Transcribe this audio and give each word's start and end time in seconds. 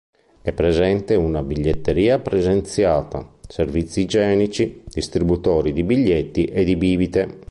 È 0.41 0.51
presente 0.51 1.13
una 1.13 1.43
biglietteria 1.43 2.17
presenziata, 2.17 3.35
servizi 3.47 4.01
igienici, 4.01 4.81
distributori 4.85 5.73
di 5.73 5.83
biglietti 5.83 6.45
e 6.45 6.63
di 6.63 6.75
bibite. 6.75 7.37